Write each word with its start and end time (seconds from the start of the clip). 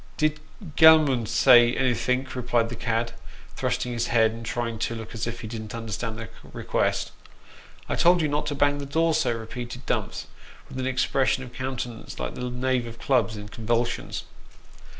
"Did 0.17 0.39
any 0.59 0.71
gen'lm'n 0.77 1.27
say 1.27 1.75
anythink?" 1.77 2.33
replied 2.35 2.69
the 2.69 2.75
cad, 2.75 3.13
thrusting 3.55 3.91
in 3.91 3.93
his 3.97 4.07
head, 4.07 4.31
and 4.31 4.43
trying 4.43 4.79
to 4.79 4.95
look 4.95 5.13
as 5.13 5.27
if 5.27 5.41
he 5.41 5.47
didn't 5.47 5.75
understand 5.75 6.17
the 6.17 6.27
request." 6.53 7.11
I 7.87 7.93
told 7.93 8.23
you 8.23 8.27
not 8.27 8.47
to 8.47 8.55
bang 8.55 8.79
the 8.79 8.87
door 8.87 9.13
so!" 9.13 9.31
repeated 9.37 9.85
Dumps, 9.85 10.25
with 10.67 10.79
an 10.79 10.87
expression 10.87 11.43
of 11.43 11.53
countenance 11.53 12.19
like 12.19 12.33
the 12.33 12.49
knave 12.49 12.87
of 12.87 12.97
clubs, 12.97 13.37
in 13.37 13.47
convulsions. 13.49 14.23